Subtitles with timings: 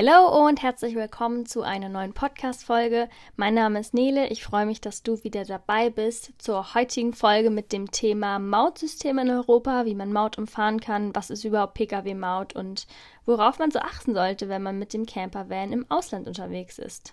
[0.00, 3.08] Hallo und herzlich willkommen zu einer neuen Podcast-Folge.
[3.34, 4.28] Mein Name ist Nele.
[4.28, 9.22] Ich freue mich, dass du wieder dabei bist zur heutigen Folge mit dem Thema Mautsysteme
[9.22, 12.86] in Europa, wie man Maut umfahren kann, was ist überhaupt Pkw-Maut und
[13.26, 17.12] worauf man so achten sollte, wenn man mit dem Campervan im Ausland unterwegs ist.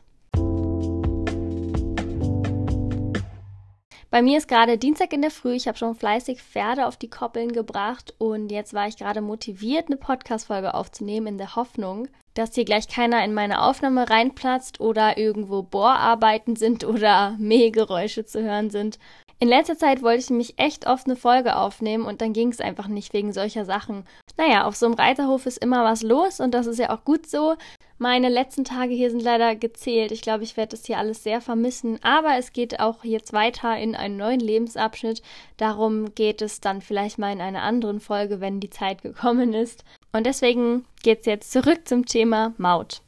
[4.16, 5.56] Bei mir ist gerade Dienstag in der Früh.
[5.56, 9.88] Ich habe schon fleißig Pferde auf die Koppeln gebracht und jetzt war ich gerade motiviert,
[9.88, 15.18] eine Podcast-Folge aufzunehmen, in der Hoffnung, dass hier gleich keiner in meine Aufnahme reinplatzt oder
[15.18, 19.00] irgendwo Bohrarbeiten sind oder Mähgeräusche zu hören sind.
[19.40, 22.62] In letzter Zeit wollte ich mich echt oft eine Folge aufnehmen und dann ging es
[22.62, 24.06] einfach nicht wegen solcher Sachen.
[24.38, 27.28] Naja, auf so einem Reiterhof ist immer was los und das ist ja auch gut
[27.28, 27.56] so.
[27.98, 30.12] Meine letzten Tage hier sind leider gezählt.
[30.12, 32.00] Ich glaube, ich werde das hier alles sehr vermissen.
[32.02, 35.22] Aber es geht auch jetzt weiter in einen neuen Lebensabschnitt.
[35.58, 39.86] Darum geht es dann vielleicht mal in einer anderen Folge, wenn die Zeit gekommen ist.
[40.12, 43.02] Und deswegen geht es jetzt zurück zum Thema Maut.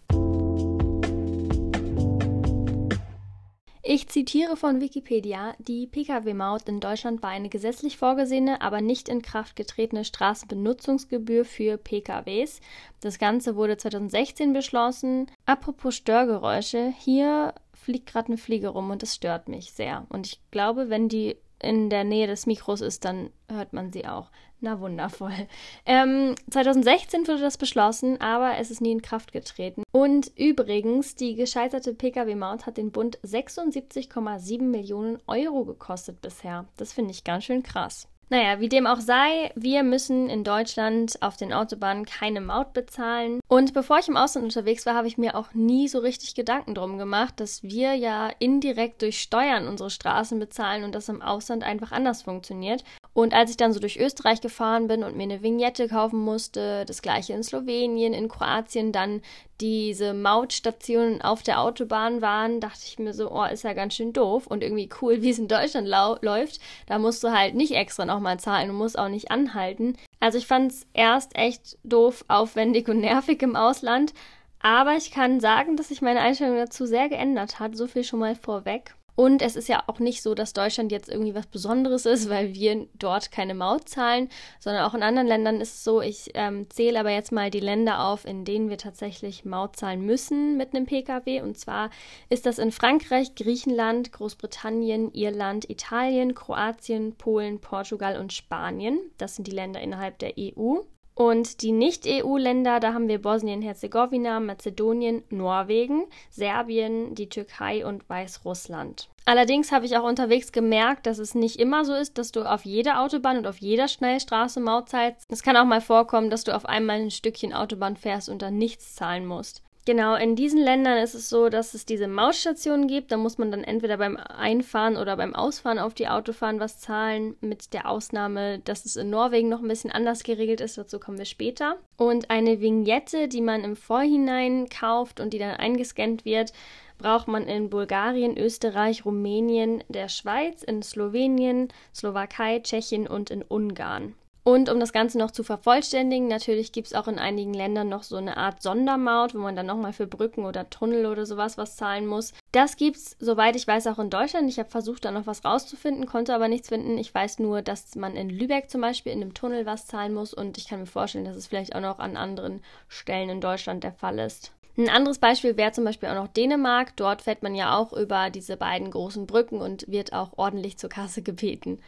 [3.89, 9.21] Ich zitiere von Wikipedia, die Pkw-Maut in Deutschland war eine gesetzlich vorgesehene, aber nicht in
[9.21, 12.59] Kraft getretene Straßenbenutzungsgebühr für Pkws.
[12.99, 15.27] Das Ganze wurde 2016 beschlossen.
[15.45, 20.05] Apropos Störgeräusche, hier fliegt gerade eine Fliege rum und das stört mich sehr.
[20.09, 24.07] Und ich glaube, wenn die in der Nähe des Mikros ist, dann hört man sie
[24.07, 24.29] auch.
[24.59, 25.47] Na wundervoll.
[25.85, 29.83] Ähm, 2016 wurde das beschlossen, aber es ist nie in Kraft getreten.
[29.91, 36.65] Und übrigens, die gescheiterte Pkw-Maut hat den Bund 76,7 Millionen Euro gekostet bisher.
[36.77, 38.07] Das finde ich ganz schön krass.
[38.29, 43.39] Naja, wie dem auch sei, wir müssen in Deutschland auf den Autobahnen keine Maut bezahlen.
[43.47, 46.75] Und bevor ich im Ausland unterwegs war, habe ich mir auch nie so richtig Gedanken
[46.75, 51.63] drum gemacht, dass wir ja indirekt durch Steuern unsere Straßen bezahlen und das im Ausland
[51.63, 52.83] einfach anders funktioniert.
[53.13, 56.83] Und als ich dann so durch Österreich gefahren bin und mir eine Vignette kaufen musste,
[56.85, 59.21] das gleiche in Slowenien, in Kroatien, dann
[59.59, 64.13] diese Mautstationen auf der Autobahn waren, dachte ich mir so, oh, ist ja ganz schön
[64.13, 66.59] doof und irgendwie cool, wie es in Deutschland läuft.
[66.85, 69.97] Da musst du halt nicht extra nochmal zahlen und musst auch nicht anhalten.
[70.19, 74.13] Also ich fand es erst echt doof, aufwendig und nervig im Ausland.
[74.59, 77.75] Aber ich kann sagen, dass sich meine Einstellung dazu sehr geändert hat.
[77.75, 78.96] So viel schon mal vorweg.
[79.17, 82.53] Und es ist ja auch nicht so, dass Deutschland jetzt irgendwie was Besonderes ist, weil
[82.53, 84.29] wir dort keine Maut zahlen,
[84.59, 87.59] sondern auch in anderen Ländern ist es so, ich ähm, zähle aber jetzt mal die
[87.59, 91.41] Länder auf, in denen wir tatsächlich Maut zahlen müssen mit einem Pkw.
[91.41, 91.89] Und zwar
[92.29, 98.99] ist das in Frankreich, Griechenland, Großbritannien, Irland, Italien, Kroatien, Polen, Portugal und Spanien.
[99.17, 100.81] Das sind die Länder innerhalb der EU.
[101.17, 109.09] Und die Nicht-EU-Länder, da haben wir Bosnien-Herzegowina, Mazedonien, Norwegen, Serbien, die Türkei und Weißrussland.
[109.25, 112.65] Allerdings habe ich auch unterwegs gemerkt, dass es nicht immer so ist, dass du auf
[112.65, 115.25] jeder Autobahn und auf jeder Schnellstraße Maut zahlst.
[115.31, 118.59] Es kann auch mal vorkommen, dass du auf einmal ein Stückchen Autobahn fährst und dann
[118.59, 119.63] nichts zahlen musst.
[119.87, 123.09] Genau, in diesen Ländern ist es so, dass es diese Mautstationen gibt.
[123.09, 127.37] Da muss man dann entweder beim Einfahren oder beim Ausfahren auf die Autobahn was zahlen,
[127.39, 130.77] mit der Ausnahme, dass es in Norwegen noch ein bisschen anders geregelt ist.
[130.77, 131.77] Dazu kommen wir später.
[131.95, 136.51] Und eine Vignette, die man im Vorhinein kauft und die dann eingescannt wird,
[136.97, 144.15] braucht man in Bulgarien, Österreich, Rumänien, der Schweiz, in Slowenien, Slowakei, Tschechien und in Ungarn.
[144.47, 148.03] Und um das Ganze noch zu vervollständigen, natürlich gibt es auch in einigen Ländern noch
[148.03, 151.75] so eine Art Sondermaut, wo man dann nochmal für Brücken oder Tunnel oder sowas was
[151.75, 152.31] zahlen muss.
[152.53, 154.49] Das gibt es, soweit ich weiß, auch in Deutschland.
[154.49, 156.97] Ich habe versucht, da noch was rauszufinden, konnte aber nichts finden.
[156.97, 160.33] Ich weiß nur, dass man in Lübeck zum Beispiel in einem Tunnel was zahlen muss
[160.33, 163.83] und ich kann mir vorstellen, dass es vielleicht auch noch an anderen Stellen in Deutschland
[163.83, 164.53] der Fall ist.
[164.77, 166.95] Ein anderes Beispiel wäre zum Beispiel auch noch Dänemark.
[166.95, 170.91] Dort fährt man ja auch über diese beiden großen Brücken und wird auch ordentlich zur
[170.91, 171.79] Kasse gebeten.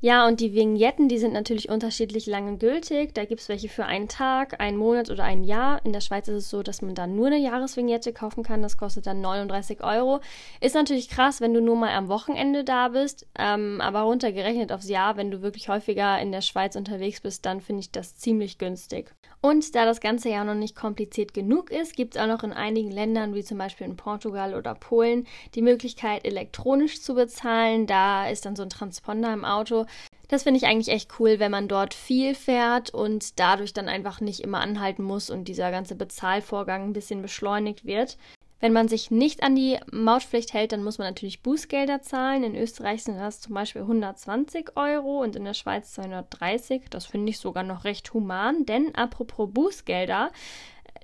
[0.00, 3.14] Ja, und die Vignetten, die sind natürlich unterschiedlich lange gültig.
[3.14, 5.82] Da gibt es welche für einen Tag, einen Monat oder ein Jahr.
[5.86, 8.60] In der Schweiz ist es so, dass man dann nur eine Jahresvignette kaufen kann.
[8.60, 10.20] Das kostet dann 39 Euro.
[10.60, 13.26] Ist natürlich krass, wenn du nur mal am Wochenende da bist.
[13.38, 17.62] Ähm, aber runtergerechnet aufs Jahr, wenn du wirklich häufiger in der Schweiz unterwegs bist, dann
[17.62, 19.14] finde ich das ziemlich günstig.
[19.40, 22.52] Und da das Ganze ja noch nicht kompliziert genug ist, gibt es auch noch in
[22.52, 27.86] einigen Ländern, wie zum Beispiel in Portugal oder Polen, die Möglichkeit, elektronisch zu bezahlen.
[27.86, 29.85] Da ist dann so ein Transponder im Auto.
[30.28, 34.20] Das finde ich eigentlich echt cool, wenn man dort viel fährt und dadurch dann einfach
[34.20, 38.16] nicht immer anhalten muss und dieser ganze Bezahlvorgang ein bisschen beschleunigt wird.
[38.58, 42.42] Wenn man sich nicht an die Mautpflicht hält, dann muss man natürlich Bußgelder zahlen.
[42.42, 46.84] In Österreich sind das zum Beispiel 120 Euro und in der Schweiz 230.
[46.88, 50.30] Das finde ich sogar noch recht human, denn apropos Bußgelder,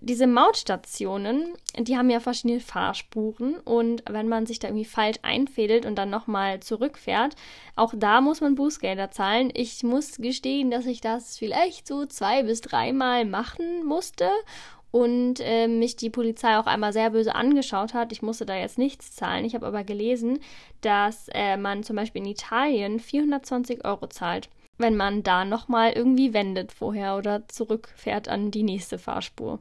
[0.03, 5.87] diese Mautstationen, die haben ja verschiedene Fahrspuren und wenn man sich da irgendwie falsch einfädelt
[5.87, 7.37] und dann nochmal zurückfährt,
[7.77, 9.51] auch da muss man Bußgelder zahlen.
[9.55, 14.29] Ich muss gestehen, dass ich das vielleicht so zwei bis dreimal machen musste
[14.91, 18.11] und äh, mich die Polizei auch einmal sehr böse angeschaut hat.
[18.11, 19.45] Ich musste da jetzt nichts zahlen.
[19.45, 20.41] Ich habe aber gelesen,
[20.81, 26.35] dass äh, man zum Beispiel in Italien 420 Euro zahlt wenn man da nochmal irgendwie
[26.35, 29.61] wendet vorher oder zurückfährt an die nächste Fahrspur.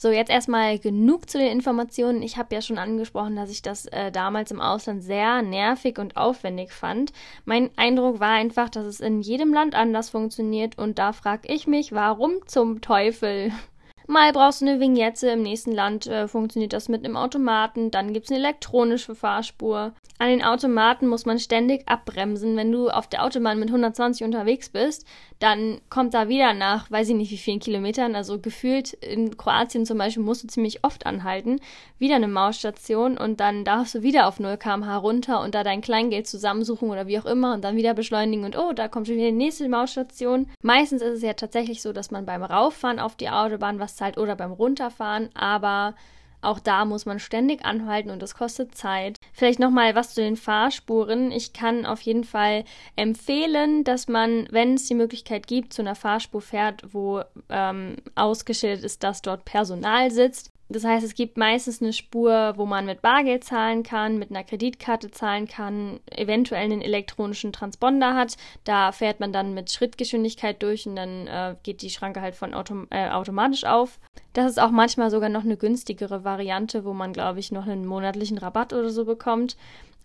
[0.00, 2.22] So, jetzt erstmal genug zu den Informationen.
[2.22, 6.16] Ich habe ja schon angesprochen, dass ich das äh, damals im Ausland sehr nervig und
[6.16, 7.12] aufwendig fand.
[7.44, 11.66] Mein Eindruck war einfach, dass es in jedem Land anders funktioniert und da frage ich
[11.66, 13.50] mich, warum zum Teufel
[14.10, 18.14] Mal brauchst du eine Vignette, im nächsten Land äh, funktioniert das mit einem Automaten, dann
[18.14, 19.92] gibt es eine elektronische Fahrspur.
[20.20, 22.56] An den Automaten muss man ständig abbremsen.
[22.56, 25.06] Wenn du auf der Autobahn mit 120 unterwegs bist,
[25.38, 29.86] dann kommt da wieder nach, weiß ich nicht wie vielen Kilometern, also gefühlt in Kroatien
[29.86, 31.60] zum Beispiel musst du ziemlich oft anhalten,
[31.98, 35.82] wieder eine Mausstation und dann darfst du wieder auf 0 km/h runter und da dein
[35.82, 39.16] Kleingeld zusammensuchen oder wie auch immer und dann wieder beschleunigen und oh, da kommt schon
[39.16, 40.48] wieder die nächste Mausstation.
[40.62, 44.18] Meistens ist es ja tatsächlich so, dass man beim Rauffahren auf die Autobahn was zahlt
[44.18, 45.94] oder beim Runterfahren, aber
[46.40, 49.18] auch da muss man ständig anhalten und das kostet Zeit.
[49.32, 51.32] Vielleicht nochmal was zu den Fahrspuren.
[51.32, 52.64] Ich kann auf jeden Fall
[52.94, 58.84] empfehlen, dass man, wenn es die Möglichkeit gibt, zu einer Fahrspur fährt, wo ähm, ausgeschildert
[58.84, 60.52] ist, dass dort Personal sitzt.
[60.70, 64.44] Das heißt, es gibt meistens eine Spur, wo man mit Bargeld zahlen kann, mit einer
[64.44, 68.36] Kreditkarte zahlen kann, eventuell einen elektronischen Transponder hat.
[68.64, 72.52] Da fährt man dann mit Schrittgeschwindigkeit durch und dann äh, geht die Schranke halt von
[72.52, 73.98] Autom äh, automatisch auf.
[74.34, 77.86] Das ist auch manchmal sogar noch eine günstigere Variante, wo man, glaube ich, noch einen
[77.86, 79.56] monatlichen Rabatt oder so bekommt.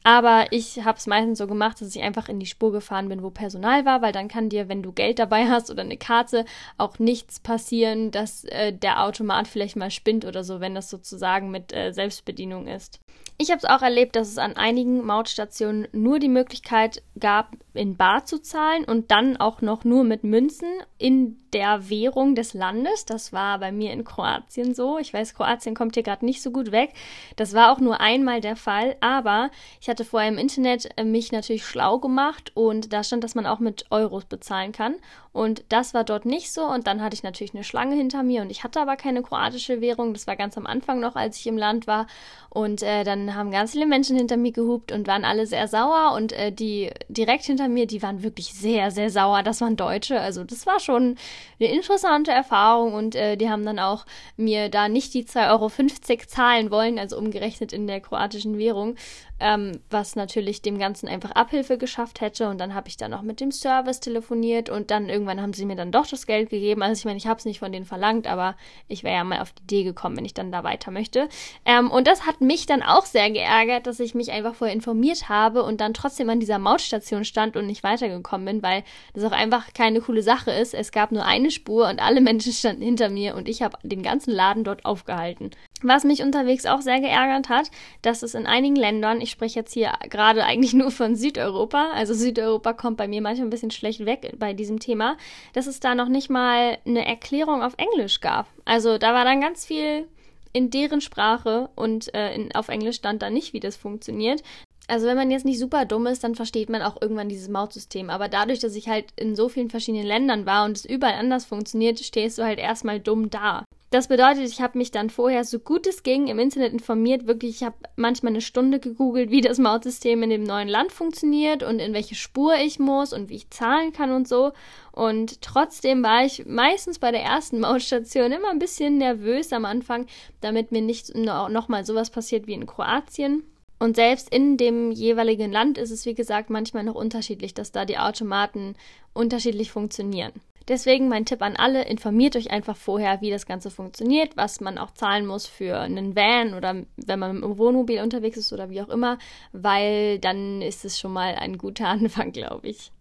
[0.03, 3.23] Aber ich habe es meistens so gemacht, dass ich einfach in die Spur gefahren bin,
[3.23, 6.45] wo Personal war, weil dann kann dir, wenn du Geld dabei hast oder eine Karte,
[6.77, 11.51] auch nichts passieren, dass äh, der Automat vielleicht mal spinnt oder so, wenn das sozusagen
[11.51, 12.99] mit äh, Selbstbedienung ist.
[13.39, 17.97] Ich habe es auch erlebt, dass es an einigen Mautstationen nur die Möglichkeit gab, in
[17.97, 23.05] Bar zu zahlen und dann auch noch nur mit Münzen in der Währung des Landes.
[23.05, 24.97] Das war bei mir in Kroatien so.
[24.99, 26.93] Ich weiß, Kroatien kommt hier gerade nicht so gut weg.
[27.35, 29.49] Das war auch nur einmal der Fall, aber
[29.81, 33.45] ich hatte vorher im Internet äh, mich natürlich schlau gemacht und da stand, dass man
[33.45, 34.95] auch mit Euros bezahlen kann.
[35.33, 36.63] Und das war dort nicht so.
[36.63, 39.81] Und dann hatte ich natürlich eine Schlange hinter mir und ich hatte aber keine kroatische
[39.81, 40.13] Währung.
[40.13, 42.05] Das war ganz am Anfang noch, als ich im Land war.
[42.51, 46.13] Und äh, dann haben ganz viele Menschen hinter mir gehupt und waren alle sehr sauer.
[46.15, 49.41] Und äh, die direkt hinter mir, die waren wirklich sehr, sehr sauer.
[49.41, 50.19] Das waren Deutsche.
[50.19, 51.15] Also das war schon
[51.59, 52.93] eine interessante Erfahrung.
[52.93, 54.05] Und äh, die haben dann auch
[54.37, 58.95] mir da nicht die 2,50 Euro zahlen wollen, also umgerechnet in der kroatischen Währung,
[59.43, 62.47] ähm, was natürlich dem Ganzen einfach Abhilfe geschafft hätte.
[62.47, 65.65] Und dann habe ich dann noch mit dem Service telefoniert und dann irgendwann haben sie
[65.65, 66.81] mir dann doch das Geld gegeben.
[66.81, 68.55] Also ich meine, ich habe es nicht von denen verlangt, aber
[68.87, 71.27] ich wäre ja mal auf die Idee gekommen, wenn ich dann da weiter möchte.
[71.65, 75.27] Ähm, und das hat mich dann auch sehr geärgert, dass ich mich einfach vorher informiert
[75.27, 79.33] habe und dann trotzdem an dieser Mautstation stand und nicht weitergekommen bin, weil das auch
[79.33, 80.73] einfach keine coole Sache ist.
[80.73, 84.03] Es gab nur eine Spur und alle Menschen standen hinter mir und ich habe den
[84.03, 85.51] ganzen Laden dort aufgehalten.
[85.83, 87.69] Was mich unterwegs auch sehr geärgert hat,
[88.01, 92.13] dass es in einigen Ländern, ich spreche jetzt hier gerade eigentlich nur von Südeuropa, also
[92.13, 95.17] Südeuropa kommt bei mir manchmal ein bisschen schlecht weg bei diesem Thema,
[95.51, 98.47] dass es da noch nicht mal eine Erklärung auf Englisch gab.
[98.63, 100.07] Also da war dann ganz viel
[100.53, 104.41] in deren Sprache und äh, in, auf Englisch stand da nicht, wie das funktioniert.
[104.87, 108.09] Also wenn man jetzt nicht super dumm ist, dann versteht man auch irgendwann dieses Mautsystem.
[108.09, 111.45] Aber dadurch, dass ich halt in so vielen verschiedenen Ländern war und es überall anders
[111.45, 113.65] funktioniert, stehst du halt erstmal dumm da.
[113.93, 117.27] Das bedeutet, ich habe mich dann vorher so gut es ging im Internet informiert.
[117.27, 121.61] Wirklich, ich habe manchmal eine Stunde gegoogelt, wie das Mautsystem in dem neuen Land funktioniert
[121.61, 124.51] und in welche Spur ich muss und wie ich zahlen kann und so.
[124.93, 130.07] Und trotzdem war ich meistens bei der ersten Mautstation immer ein bisschen nervös am Anfang,
[130.41, 133.43] damit mir nicht nochmal sowas passiert wie in Kroatien.
[133.77, 137.85] Und selbst in dem jeweiligen Land ist es, wie gesagt, manchmal noch unterschiedlich, dass da
[137.85, 138.73] die Automaten
[139.13, 140.31] unterschiedlich funktionieren.
[140.67, 144.77] Deswegen mein Tipp an alle, informiert euch einfach vorher, wie das Ganze funktioniert, was man
[144.77, 148.69] auch zahlen muss für einen Van oder wenn man mit einem Wohnmobil unterwegs ist oder
[148.69, 149.17] wie auch immer,
[149.51, 152.91] weil dann ist es schon mal ein guter Anfang, glaube ich.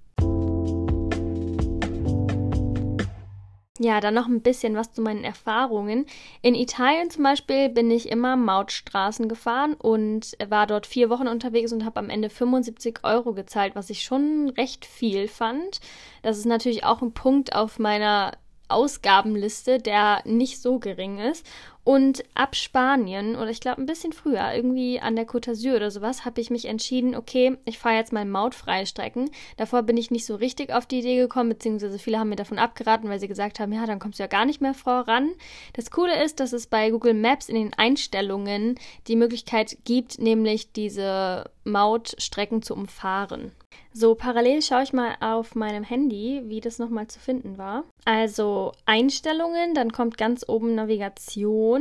[3.84, 6.06] Ja, dann noch ein bisschen was zu meinen Erfahrungen.
[6.40, 11.72] In Italien zum Beispiel bin ich immer Mautstraßen gefahren und war dort vier Wochen unterwegs
[11.72, 15.80] und habe am Ende 75 Euro gezahlt, was ich schon recht viel fand.
[16.22, 18.32] Das ist natürlich auch ein Punkt auf meiner
[18.68, 21.44] Ausgabenliste, der nicht so gering ist.
[21.84, 25.90] Und ab Spanien oder ich glaube ein bisschen früher, irgendwie an der Côte d'Azur oder
[25.90, 29.30] sowas, habe ich mich entschieden, okay, ich fahre jetzt mal mautfreie Strecken.
[29.56, 32.60] Davor bin ich nicht so richtig auf die Idee gekommen, beziehungsweise viele haben mir davon
[32.60, 35.32] abgeraten, weil sie gesagt haben, ja, dann kommst du ja gar nicht mehr voran.
[35.72, 38.76] Das Coole ist, dass es bei Google Maps in den Einstellungen
[39.08, 43.50] die Möglichkeit gibt, nämlich diese Mautstrecken zu umfahren.
[43.94, 47.84] So, parallel schaue ich mal auf meinem Handy, wie das nochmal zu finden war.
[48.04, 51.71] Also Einstellungen, dann kommt ganz oben Navigation.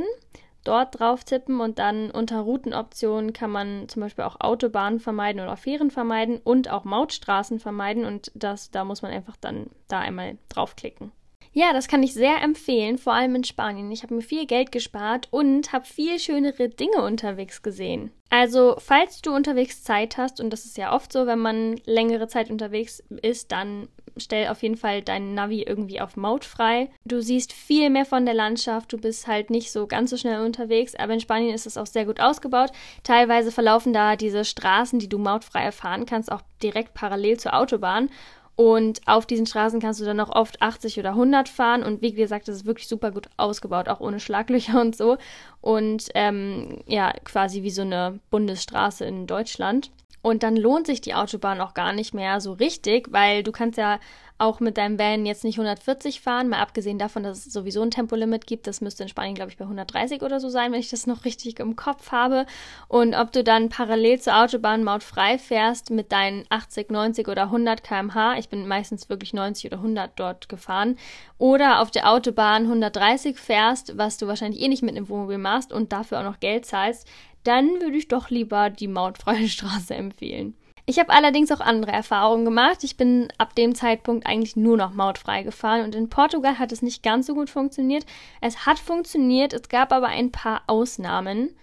[0.63, 5.57] Dort drauf tippen und dann unter Routenoptionen kann man zum Beispiel auch Autobahnen vermeiden oder
[5.57, 10.37] Fähren vermeiden und auch Mautstraßen vermeiden und das, da muss man einfach dann da einmal
[10.49, 11.11] draufklicken.
[11.53, 13.91] Ja, das kann ich sehr empfehlen, vor allem in Spanien.
[13.91, 18.11] Ich habe mir viel Geld gespart und habe viel schönere Dinge unterwegs gesehen.
[18.29, 22.27] Also, falls du unterwegs Zeit hast, und das ist ja oft so, wenn man längere
[22.27, 26.89] Zeit unterwegs ist, dann stell auf jeden Fall deinen Navi irgendwie auf Mode frei.
[27.05, 30.45] Du siehst viel mehr von der Landschaft, du bist halt nicht so ganz so schnell
[30.45, 32.71] unterwegs, aber in Spanien ist es auch sehr gut ausgebaut.
[33.03, 38.09] Teilweise verlaufen da diese Straßen, die du mautfrei erfahren kannst, auch direkt parallel zur Autobahn.
[38.55, 41.83] Und auf diesen Straßen kannst du dann auch oft 80 oder 100 fahren.
[41.83, 45.17] Und wie gesagt, das ist wirklich super gut ausgebaut, auch ohne Schlaglöcher und so.
[45.61, 49.89] Und ähm, ja, quasi wie so eine Bundesstraße in Deutschland.
[50.21, 53.77] Und dann lohnt sich die Autobahn auch gar nicht mehr so richtig, weil du kannst
[53.77, 53.99] ja
[54.41, 57.91] auch mit deinem Van jetzt nicht 140 fahren, mal abgesehen davon, dass es sowieso ein
[57.91, 58.65] Tempolimit gibt.
[58.65, 61.25] Das müsste in Spanien, glaube ich, bei 130 oder so sein, wenn ich das noch
[61.25, 62.47] richtig im Kopf habe.
[62.87, 67.83] Und ob du dann parallel zur Autobahn mautfrei fährst mit deinen 80, 90 oder 100
[67.83, 70.97] km/h, ich bin meistens wirklich 90 oder 100 dort gefahren,
[71.37, 75.71] oder auf der Autobahn 130 fährst, was du wahrscheinlich eh nicht mit einem Wohnmobil machst
[75.71, 77.07] und dafür auch noch Geld zahlst,
[77.43, 80.55] dann würde ich doch lieber die mautfreie Straße empfehlen.
[80.85, 82.83] Ich habe allerdings auch andere Erfahrungen gemacht.
[82.83, 86.81] Ich bin ab dem Zeitpunkt eigentlich nur noch mautfrei gefahren und in Portugal hat es
[86.81, 88.05] nicht ganz so gut funktioniert.
[88.41, 91.55] Es hat funktioniert, es gab aber ein paar Ausnahmen.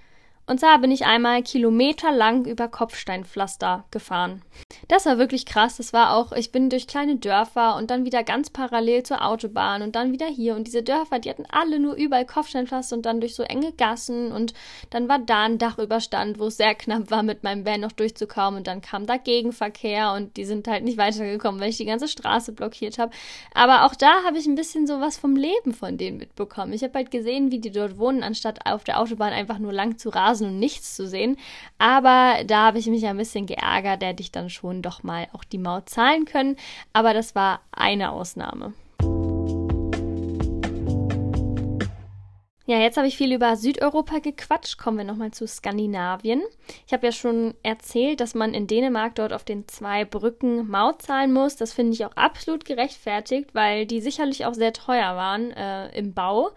[0.49, 4.41] Und zwar bin ich einmal kilometerlang über Kopfsteinpflaster gefahren.
[4.89, 5.77] Das war wirklich krass.
[5.77, 9.83] Das war auch, ich bin durch kleine Dörfer und dann wieder ganz parallel zur Autobahn
[9.83, 10.57] und dann wieder hier.
[10.57, 14.33] Und diese Dörfer, die hatten alle nur überall Kopfsteinpflaster und dann durch so enge Gassen.
[14.33, 14.55] Und
[14.89, 18.61] dann war da ein Dachüberstand, wo es sehr knapp war, mit meinem Van noch durchzukommen.
[18.61, 22.09] Und dann kam da Gegenverkehr und die sind halt nicht weitergekommen, weil ich die ganze
[22.09, 23.13] Straße blockiert habe.
[23.53, 26.73] Aber auch da habe ich ein bisschen so was vom Leben von denen mitbekommen.
[26.73, 29.99] Ich habe halt gesehen, wie die dort wohnen, anstatt auf der Autobahn einfach nur lang
[29.99, 31.37] zu rasen rasen und nichts zu sehen.
[31.79, 35.29] Aber da habe ich mich ein bisschen geärgert, der hätte ich dann schon doch mal
[35.33, 36.57] auch die Maut zahlen können.
[36.93, 38.75] Aber das war eine Ausnahme.
[42.67, 44.77] Ja, jetzt habe ich viel über Südeuropa gequatscht.
[44.77, 46.43] Kommen wir nochmal zu Skandinavien.
[46.87, 51.01] Ich habe ja schon erzählt, dass man in Dänemark dort auf den zwei Brücken Maut
[51.01, 51.57] zahlen muss.
[51.57, 56.13] Das finde ich auch absolut gerechtfertigt, weil die sicherlich auch sehr teuer waren äh, im
[56.13, 56.51] Bau.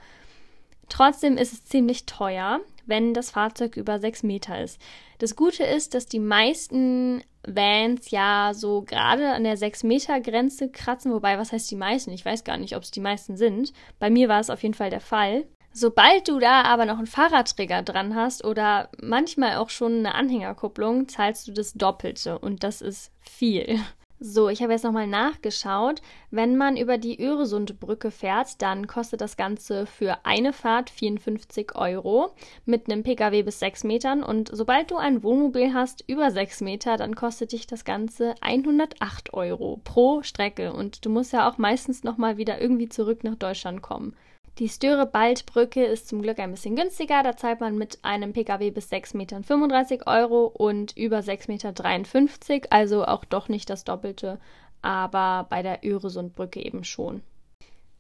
[0.90, 4.80] Trotzdem ist es ziemlich teuer wenn das Fahrzeug über sechs Meter ist.
[5.20, 11.12] Das Gute ist, dass die meisten Vans ja so gerade an der 6-Meter-Grenze kratzen.
[11.12, 12.12] Wobei, was heißt die meisten?
[12.12, 13.74] Ich weiß gar nicht, ob es die meisten sind.
[14.00, 15.46] Bei mir war es auf jeden Fall der Fall.
[15.74, 21.08] Sobald du da aber noch einen Fahrradträger dran hast oder manchmal auch schon eine Anhängerkupplung,
[21.08, 23.80] zahlst du das Doppelte und das ist viel.
[24.24, 26.00] So, ich habe jetzt nochmal nachgeschaut.
[26.30, 32.30] Wenn man über die Öresundbrücke fährt, dann kostet das Ganze für eine Fahrt 54 Euro
[32.64, 34.22] mit einem Pkw bis 6 Metern.
[34.22, 39.34] Und sobald du ein Wohnmobil hast über 6 Meter, dann kostet dich das Ganze 108
[39.34, 40.72] Euro pro Strecke.
[40.72, 44.16] Und du musst ja auch meistens nochmal wieder irgendwie zurück nach Deutschland kommen.
[44.60, 47.24] Die Störe-Baldbrücke ist zum Glück ein bisschen günstiger.
[47.24, 51.72] Da zahlt man mit einem Pkw bis 6 Metern 35 Euro und über 6 Meter
[51.72, 54.40] 53, also auch doch nicht das Doppelte,
[54.82, 57.24] aber bei der Öresundbrücke eben schon.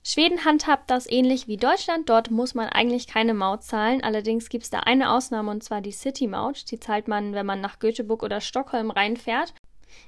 [0.04, 2.10] Schweden handhabt das ähnlich wie Deutschland.
[2.10, 4.04] Dort muss man eigentlich keine Maut zahlen.
[4.04, 6.72] Allerdings gibt es da eine Ausnahme und zwar die City-Maut.
[6.72, 9.54] Die zahlt man, wenn man nach Göteborg oder Stockholm reinfährt.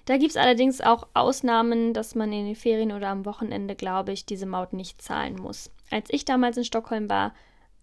[0.06, 4.12] Da gibt es allerdings auch Ausnahmen, dass man in den Ferien oder am Wochenende, glaube
[4.12, 5.72] ich, diese Maut nicht zahlen muss.
[5.90, 7.34] Als ich damals in Stockholm war,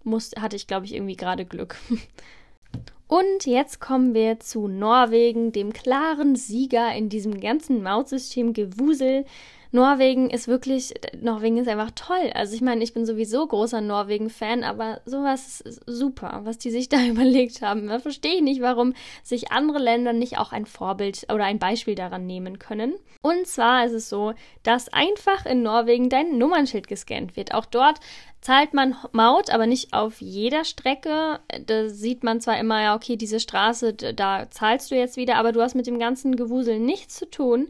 [0.04, 1.76] muss, hatte ich, glaube ich, irgendwie gerade Glück.
[3.06, 9.24] Und jetzt kommen wir zu Norwegen, dem klaren Sieger in diesem ganzen Mautsystem Gewusel.
[9.72, 12.30] Norwegen ist wirklich, Norwegen ist einfach toll.
[12.34, 16.88] Also ich meine, ich bin sowieso großer Norwegen-Fan, aber sowas ist super, was die sich
[16.90, 17.86] da überlegt haben.
[17.86, 21.94] Da verstehe ich nicht, warum sich andere Länder nicht auch ein Vorbild oder ein Beispiel
[21.94, 22.94] daran nehmen können.
[23.22, 27.54] Und zwar ist es so, dass einfach in Norwegen dein Nummernschild gescannt wird.
[27.54, 28.00] Auch dort
[28.40, 31.40] zahlt man Maut, aber nicht auf jeder Strecke.
[31.66, 35.52] Da sieht man zwar immer, ja, okay, diese Straße, da zahlst du jetzt wieder, aber
[35.52, 37.68] du hast mit dem ganzen Gewusel nichts zu tun.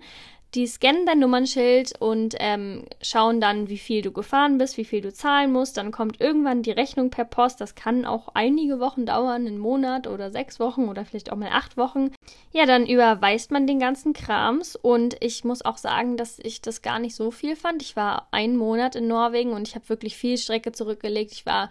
[0.54, 5.00] Die scannen dein Nummernschild und ähm, schauen dann, wie viel du gefahren bist, wie viel
[5.00, 5.76] du zahlen musst.
[5.76, 7.61] Dann kommt irgendwann die Rechnung per Post.
[7.61, 11.50] Das kann auch einige Wochen dauern, einen Monat oder sechs Wochen oder vielleicht auch mal
[11.52, 12.11] acht Wochen.
[12.52, 16.83] Ja, dann überweist man den ganzen Krams und ich muss auch sagen, dass ich das
[16.83, 17.80] gar nicht so viel fand.
[17.83, 21.30] Ich war einen Monat in Norwegen und ich habe wirklich viel Strecke zurückgelegt.
[21.30, 21.71] Ich war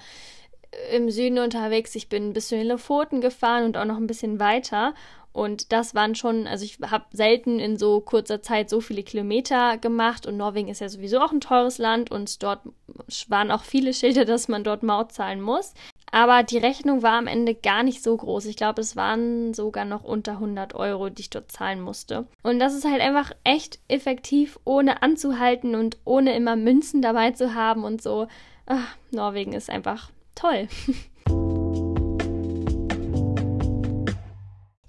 [0.92, 1.96] im Süden unterwegs.
[1.96, 4.94] Ich bin bis zu den Lofoten gefahren und auch noch ein bisschen weiter.
[5.40, 9.78] Und das waren schon, also ich habe selten in so kurzer Zeit so viele Kilometer
[9.78, 12.60] gemacht und Norwegen ist ja sowieso auch ein teures Land und dort
[13.30, 15.74] waren auch viele Schilder, dass man dort Maut zahlen muss.
[16.12, 18.48] Aber die Rechnung war am Ende gar nicht so groß.
[18.48, 22.28] Ich glaube, es waren sogar noch unter 100 Euro, die ich dort zahlen musste.
[22.44, 27.56] Und das ist halt einfach echt effektiv, ohne anzuhalten und ohne immer Münzen dabei zu
[27.56, 28.28] haben und so.
[28.66, 30.68] Ach, Norwegen ist einfach toll.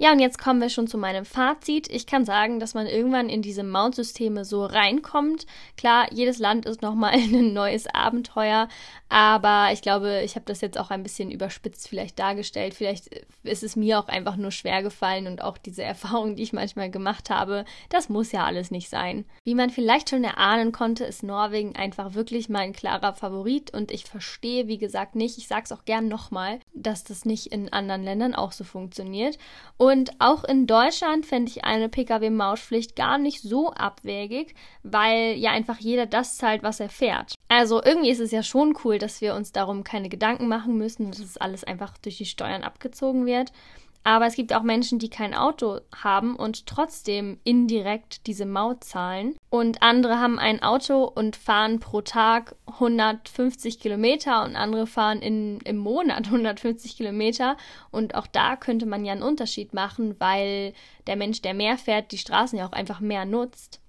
[0.02, 1.86] Ja, und jetzt kommen wir schon zu meinem Fazit.
[1.90, 5.44] Ich kann sagen, dass man irgendwann in diese Mount-Systeme so reinkommt.
[5.76, 8.68] Klar, jedes Land ist nochmal ein neues Abenteuer,
[9.10, 12.72] aber ich glaube, ich habe das jetzt auch ein bisschen überspitzt vielleicht dargestellt.
[12.72, 13.10] Vielleicht
[13.42, 16.90] ist es mir auch einfach nur schwer gefallen und auch diese Erfahrungen, die ich manchmal
[16.90, 19.26] gemacht habe, das muss ja alles nicht sein.
[19.44, 24.06] Wie man vielleicht schon erahnen konnte, ist Norwegen einfach wirklich mein klarer Favorit und ich
[24.06, 28.02] verstehe, wie gesagt, nicht, ich sage es auch gern nochmal, dass das nicht in anderen
[28.02, 29.36] Ländern auch so funktioniert.
[29.76, 35.50] Und und auch in Deutschland fände ich eine Pkw-Mautpflicht gar nicht so abwegig, weil ja
[35.50, 37.34] einfach jeder das zahlt, was er fährt.
[37.48, 41.10] Also irgendwie ist es ja schon cool, dass wir uns darum keine Gedanken machen müssen
[41.10, 43.52] dass es alles einfach durch die Steuern abgezogen wird.
[44.02, 49.36] Aber es gibt auch Menschen, die kein Auto haben und trotzdem indirekt diese Maut zahlen.
[49.50, 55.60] Und andere haben ein Auto und fahren pro Tag 150 Kilometer und andere fahren in,
[55.60, 57.56] im Monat 150 Kilometer.
[57.90, 60.72] Und auch da könnte man ja einen Unterschied machen, weil
[61.06, 63.80] der Mensch, der mehr fährt, die Straßen ja auch einfach mehr nutzt.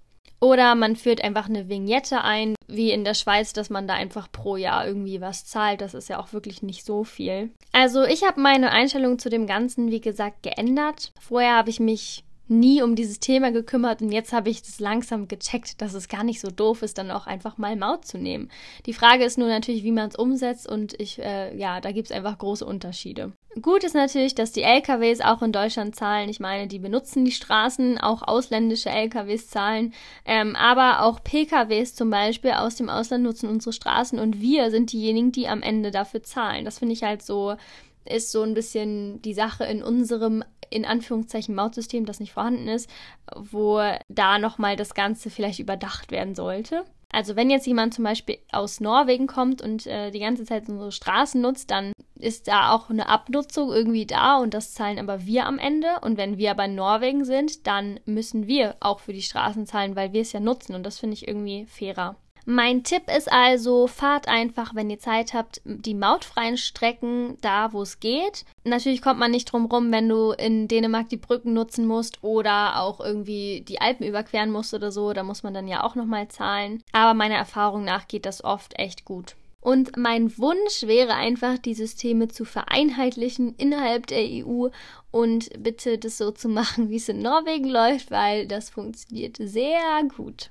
[0.42, 4.26] Oder man führt einfach eine Vignette ein, wie in der Schweiz, dass man da einfach
[4.32, 5.80] pro Jahr irgendwie was zahlt.
[5.80, 7.52] Das ist ja auch wirklich nicht so viel.
[7.70, 11.12] Also ich habe meine Einstellung zu dem Ganzen, wie gesagt, geändert.
[11.20, 15.28] Vorher habe ich mich nie um dieses Thema gekümmert und jetzt habe ich das langsam
[15.28, 18.50] gecheckt, dass es gar nicht so doof ist, dann auch einfach mal Maut zu nehmen.
[18.86, 22.10] Die Frage ist nur natürlich, wie man es umsetzt und ich, äh, ja, da gibt
[22.10, 23.32] es einfach große Unterschiede.
[23.60, 26.30] Gut ist natürlich, dass die LKWs auch in Deutschland zahlen.
[26.30, 29.92] Ich meine, die benutzen die Straßen, auch ausländische LKWs zahlen,
[30.24, 34.92] ähm, aber auch PKWs zum Beispiel aus dem Ausland nutzen unsere Straßen und wir sind
[34.92, 36.64] diejenigen, die am Ende dafür zahlen.
[36.64, 37.56] Das finde ich halt so
[38.04, 42.90] ist so ein bisschen die Sache in unserem in Anführungszeichen Mautsystem, das nicht vorhanden ist,
[43.36, 46.84] wo da nochmal das Ganze vielleicht überdacht werden sollte.
[47.12, 50.90] Also wenn jetzt jemand zum Beispiel aus Norwegen kommt und äh, die ganze Zeit unsere
[50.90, 55.44] Straßen nutzt, dann ist da auch eine Abnutzung irgendwie da und das zahlen aber wir
[55.46, 55.88] am Ende.
[56.00, 59.94] Und wenn wir aber in Norwegen sind, dann müssen wir auch für die Straßen zahlen,
[59.94, 62.16] weil wir es ja nutzen und das finde ich irgendwie fairer.
[62.44, 67.82] Mein Tipp ist also, fahrt einfach, wenn ihr Zeit habt, die mautfreien Strecken da, wo
[67.82, 68.44] es geht.
[68.64, 72.80] Natürlich kommt man nicht drum rum, wenn du in Dänemark die Brücken nutzen musst oder
[72.80, 75.12] auch irgendwie die Alpen überqueren musst oder so.
[75.12, 76.82] Da muss man dann ja auch nochmal zahlen.
[76.92, 79.36] Aber meiner Erfahrung nach geht das oft echt gut.
[79.60, 84.70] Und mein Wunsch wäre einfach, die Systeme zu vereinheitlichen innerhalb der EU
[85.12, 89.80] und bitte das so zu machen, wie es in Norwegen läuft, weil das funktioniert sehr
[90.16, 90.50] gut.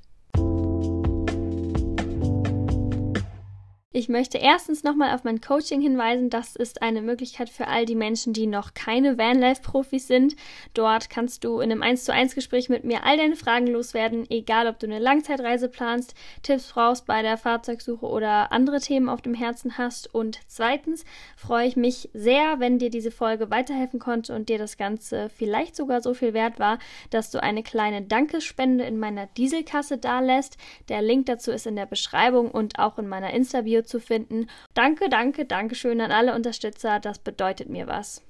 [3.94, 6.30] Ich möchte erstens nochmal auf mein Coaching hinweisen.
[6.30, 10.38] Das ist eine Möglichkeit für all die Menschen, die noch keine Vanlife-Profis sind.
[10.74, 14.26] Dort kannst du in einem 1 zu 1 Gespräch mit mir all deine Fragen loswerden,
[14.30, 19.22] egal ob du eine Langzeitreise planst, Tipps brauchst bei der Fahrzeugsuche oder andere Themen auf
[19.22, 20.16] dem Herzen hast.
[20.16, 21.04] Und zweitens
[21.36, 25.76] freue ich mich sehr, wenn dir diese Folge weiterhelfen konnte und dir das Ganze vielleicht
[25.76, 30.56] sogar so viel wert war, dass du eine kleine Dankespende in meiner Dieselkasse dalässt.
[30.88, 34.48] Der Link dazu ist in der Beschreibung und auch in meiner Insta-Bio zu finden.
[34.74, 38.22] Danke, danke, danke schön an alle Unterstützer, das bedeutet mir was.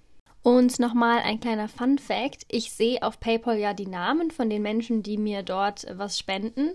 [0.44, 2.46] Und nochmal ein kleiner Fun Fact.
[2.48, 6.74] Ich sehe auf PayPal ja die Namen von den Menschen, die mir dort was spenden.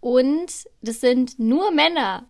[0.00, 2.26] Und das sind nur Männer.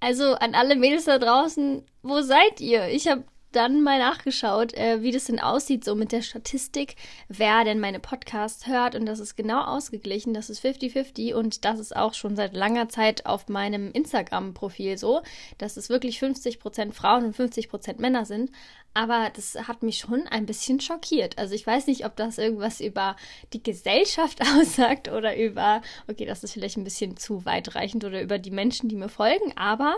[0.00, 2.88] Also an alle Mädels da draußen, wo seid ihr?
[2.88, 6.96] Ich habe dann mal nachgeschaut, äh, wie das denn aussieht, so mit der Statistik,
[7.28, 8.94] wer denn meine Podcasts hört.
[8.94, 10.34] Und das ist genau ausgeglichen.
[10.34, 15.22] Das ist 50-50 und das ist auch schon seit langer Zeit auf meinem Instagram-Profil so,
[15.58, 18.50] dass es wirklich 50% Frauen und 50% Männer sind.
[18.92, 21.38] Aber das hat mich schon ein bisschen schockiert.
[21.38, 23.16] Also ich weiß nicht, ob das irgendwas über
[23.52, 28.38] die Gesellschaft aussagt oder über, okay, das ist vielleicht ein bisschen zu weitreichend oder über
[28.38, 29.96] die Menschen, die mir folgen, aber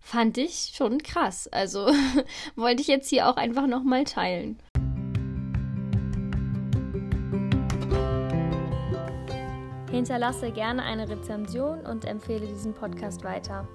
[0.00, 1.48] fand ich schon krass.
[1.48, 1.86] Also
[2.56, 4.58] wollte ich jetzt hier auch einfach nochmal teilen.
[9.90, 13.68] Hinterlasse gerne eine Rezension und empfehle diesen Podcast weiter.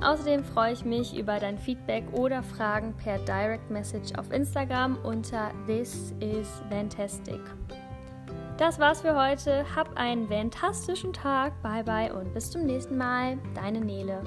[0.00, 5.50] Außerdem freue ich mich über dein Feedback oder Fragen per Direct Message auf Instagram unter
[5.66, 7.40] This is Fantastic.
[8.56, 9.64] Das war's für heute.
[9.74, 11.60] Hab einen fantastischen Tag.
[11.62, 13.38] Bye bye und bis zum nächsten Mal.
[13.54, 14.24] Deine Nele.